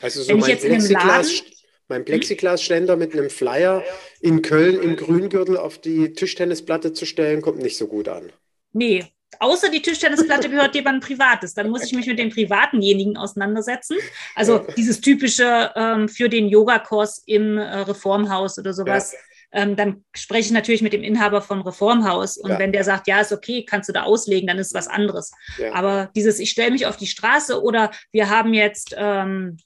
[0.00, 1.42] Also so Wenn mein Plexiglas,
[1.88, 3.82] mein Plexiglasständer mit einem Flyer
[4.20, 8.32] in Köln im Grüngürtel auf die Tischtennisplatte zu stellen, kommt nicht so gut an.
[8.72, 9.04] Nee,
[9.38, 11.54] außer die Tischtennisplatte gehört jemandem Privates.
[11.54, 13.96] Dann muss ich mich mit den privatenjenigen auseinandersetzen.
[14.34, 19.12] Also dieses typische ähm, für den Yogakurs im äh, Reformhaus oder sowas.
[19.12, 19.18] Ja.
[19.52, 22.36] Ähm, dann spreche ich natürlich mit dem Inhaber vom Reformhaus.
[22.36, 22.58] Und ja.
[22.58, 25.30] wenn der sagt, ja, ist okay, kannst du da auslegen, dann ist was anderes.
[25.58, 25.72] Ja.
[25.74, 29.58] Aber dieses, ich stelle mich auf die Straße oder wir haben jetzt ähm,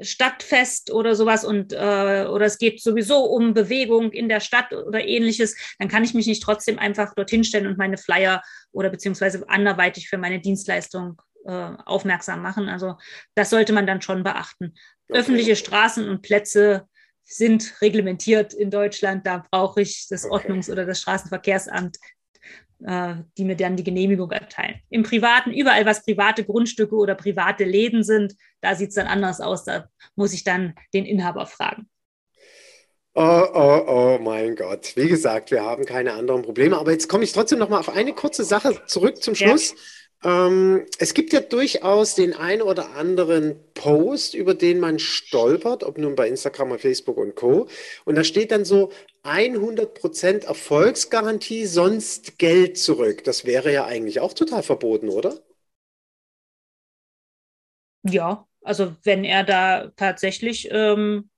[0.00, 5.04] Stadtfest oder sowas und äh, oder es geht sowieso um Bewegung in der Stadt oder
[5.04, 9.48] ähnliches, dann kann ich mich nicht trotzdem einfach dorthin stellen und meine Flyer oder beziehungsweise
[9.48, 12.68] anderweitig für meine Dienstleistung äh, aufmerksam machen.
[12.68, 12.96] Also
[13.34, 14.74] das sollte man dann schon beachten.
[15.08, 15.20] Okay.
[15.20, 16.88] Öffentliche Straßen und Plätze
[17.22, 19.26] sind reglementiert in Deutschland.
[19.26, 20.34] Da brauche ich das okay.
[20.34, 21.98] Ordnungs- oder das Straßenverkehrsamt
[22.84, 24.80] äh, die mir dann die Genehmigung erteilen.
[24.90, 29.40] Im Privaten, überall, was private Grundstücke oder private Läden sind, da sieht es dann anders
[29.40, 29.64] aus.
[29.64, 31.88] Da muss ich dann den Inhaber fragen.
[33.16, 34.92] Oh, oh, oh mein Gott.
[34.96, 36.76] Wie gesagt, wir haben keine anderen Probleme.
[36.76, 39.70] Aber jetzt komme ich trotzdem noch mal auf eine kurze Sache zurück zum Schluss.
[39.70, 39.76] Ja.
[40.24, 45.98] Ähm, es gibt ja durchaus den ein oder anderen Post, über den man stolpert, ob
[45.98, 47.68] nun bei Instagram oder Facebook und Co.
[48.06, 48.90] Und da steht dann so
[49.22, 53.24] 100% Erfolgsgarantie, sonst Geld zurück.
[53.24, 55.38] Das wäre ja eigentlich auch total verboten, oder?
[58.02, 61.30] Ja, also wenn er da tatsächlich ähm,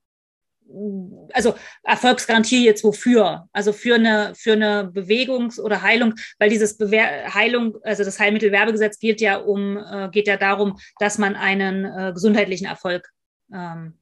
[1.33, 3.47] also Erfolgsgarantie jetzt wofür?
[3.51, 8.99] Also für eine, für eine Bewegungs- oder Heilung, weil dieses Bewehr Heilung, also das Heilmittelwerbegesetz
[8.99, 13.09] geht ja um, äh, geht ja darum, dass man einen äh, gesundheitlichen Erfolg
[13.53, 13.97] ähm,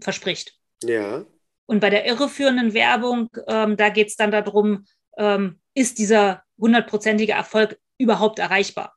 [0.00, 0.58] verspricht.
[0.82, 1.24] Ja.
[1.66, 7.32] Und bei der irreführenden Werbung, ähm, da geht es dann darum, ähm, ist dieser hundertprozentige
[7.32, 8.94] Erfolg überhaupt erreichbar?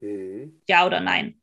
[0.00, 0.60] Mhm.
[0.68, 1.40] Ja oder nein?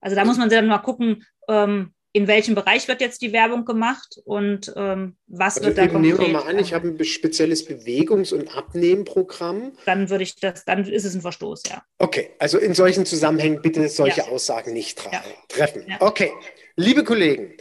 [0.00, 3.64] Also da muss man dann mal gucken, ähm, in welchem Bereich wird jetzt die Werbung
[3.64, 6.02] gemacht und ähm, was also wird da konkret?
[6.02, 9.72] Nehmen wir mal an, ich habe ein spezielles Bewegungs- und Abnehmprogramm.
[9.84, 11.82] Dann würde ich das, dann ist es ein Verstoß, ja.
[11.98, 14.28] Okay, also in solchen Zusammenhängen bitte solche ja.
[14.28, 15.22] Aussagen nicht ja.
[15.48, 15.84] treffen.
[15.86, 15.96] Ja.
[16.00, 16.32] Okay,
[16.76, 17.54] liebe Kollegen,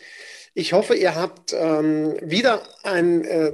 [0.58, 3.54] ich hoffe, ihr habt ähm, wieder ein, äh,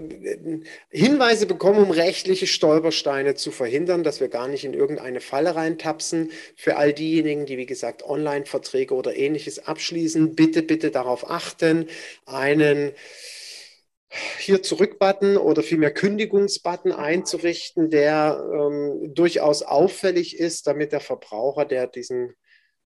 [0.89, 6.31] Hinweise bekommen, um rechtliche Stolpersteine zu verhindern, dass wir gar nicht in irgendeine Falle reintapsen.
[6.55, 11.89] Für all diejenigen, die, wie gesagt, Online-Verträge oder ähnliches abschließen, bitte, bitte darauf achten,
[12.25, 12.93] einen
[14.39, 21.87] hier zurück-Button oder vielmehr Kündigungsbutton einzurichten, der ähm, durchaus auffällig ist, damit der Verbraucher, der
[21.87, 22.33] diesen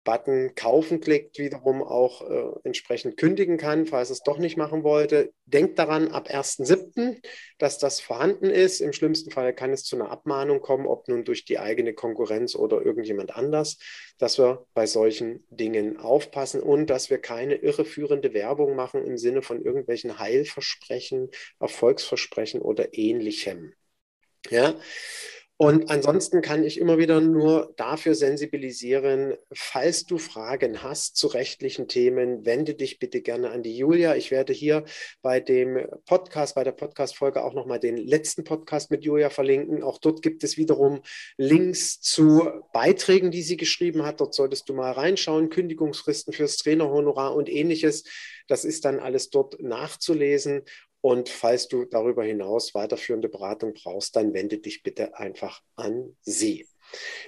[0.06, 5.32] Button kaufen klickt, wiederum auch äh, entsprechend kündigen kann, falls es doch nicht machen wollte.
[5.44, 7.20] Denkt daran, ab 1.7.,
[7.58, 8.80] dass das vorhanden ist.
[8.80, 12.54] Im schlimmsten Fall kann es zu einer Abmahnung kommen, ob nun durch die eigene Konkurrenz
[12.54, 13.78] oder irgendjemand anders,
[14.18, 19.42] dass wir bei solchen Dingen aufpassen und dass wir keine irreführende Werbung machen im Sinne
[19.42, 23.74] von irgendwelchen Heilversprechen, Erfolgsversprechen oder ähnlichem.
[24.50, 24.76] Ja,
[25.58, 31.88] und ansonsten kann ich immer wieder nur dafür sensibilisieren, falls du Fragen hast zu rechtlichen
[31.88, 34.16] Themen, wende dich bitte gerne an die Julia.
[34.16, 34.84] Ich werde hier
[35.22, 39.82] bei dem Podcast, bei der Podcast-Folge auch nochmal den letzten Podcast mit Julia verlinken.
[39.82, 41.00] Auch dort gibt es wiederum
[41.38, 44.20] Links zu Beiträgen, die sie geschrieben hat.
[44.20, 45.48] Dort solltest du mal reinschauen.
[45.48, 48.04] Kündigungsfristen fürs Trainerhonorar und ähnliches.
[48.46, 50.62] Das ist dann alles dort nachzulesen.
[51.00, 56.66] Und falls du darüber hinaus weiterführende Beratung brauchst, dann wende dich bitte einfach an sie.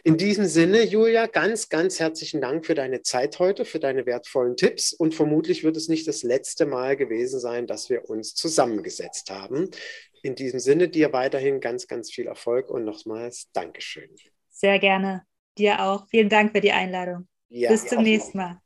[0.04, 4.56] In diesem Sinne, Julia, ganz, ganz herzlichen Dank für deine Zeit heute, für deine wertvollen
[4.56, 4.92] Tipps.
[4.92, 9.70] Und vermutlich wird es nicht das letzte Mal gewesen sein, dass wir uns zusammengesetzt haben.
[10.22, 14.10] In diesem Sinne, dir weiterhin ganz, ganz viel Erfolg und nochmals Dankeschön.
[14.48, 15.24] Sehr gerne.
[15.56, 16.06] Dir auch.
[16.08, 17.28] Vielen Dank für die Einladung.
[17.48, 18.58] Ja, Bis zum nächsten Mal.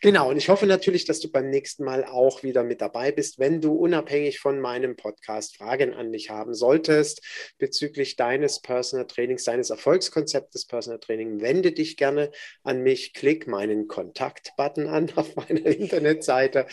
[0.00, 3.38] Genau, und ich hoffe natürlich, dass du beim nächsten Mal auch wieder mit dabei bist,
[3.38, 7.22] wenn du unabhängig von meinem Podcast Fragen an mich haben solltest
[7.58, 11.40] bezüglich deines Personal Trainings, deines Erfolgskonzeptes Personal Training.
[11.40, 12.30] Wende dich gerne
[12.62, 16.66] an mich, klick meinen Kontakt-Button an auf meiner Internetseite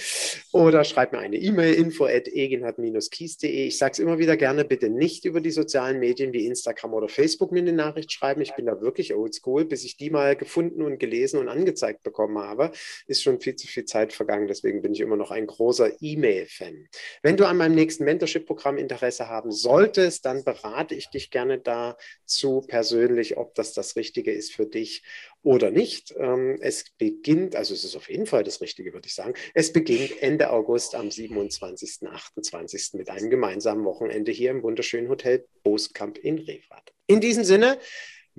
[0.51, 3.67] oder schreib mir eine E-Mail info at egenhard-kies.de.
[3.67, 7.09] Ich sage es immer wieder gerne, bitte nicht über die sozialen Medien wie Instagram oder
[7.09, 8.41] Facebook mir eine Nachricht schreiben.
[8.41, 12.39] Ich bin da wirklich oldschool, bis ich die mal gefunden und gelesen und angezeigt bekommen
[12.39, 12.71] habe
[13.07, 14.47] ist schon viel zu viel Zeit vergangen.
[14.47, 16.87] Deswegen bin ich immer noch ein großer E-Mail-Fan.
[17.21, 22.63] Wenn du an meinem nächsten Mentorship-Programm Interesse haben solltest, dann berate ich dich gerne dazu
[22.67, 25.03] persönlich, ob das das Richtige ist für dich
[25.41, 26.13] oder nicht.
[26.17, 29.33] Ähm, es beginnt, also es ist auf jeden Fall das Richtige, würde ich sagen.
[29.53, 32.93] Es beginnt Ende August am 27., 28.
[32.93, 36.93] mit einem gemeinsamen Wochenende hier im wunderschönen Hotel Boskamp in Revrat.
[37.07, 37.79] In diesem Sinne,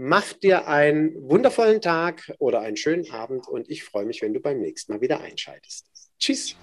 [0.03, 4.40] Mach dir einen wundervollen Tag oder einen schönen Abend und ich freue mich, wenn du
[4.40, 5.90] beim nächsten Mal wieder einschaltest.
[6.18, 6.57] Tschüss.